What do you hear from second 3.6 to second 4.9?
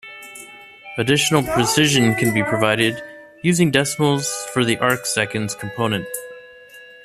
decimals for the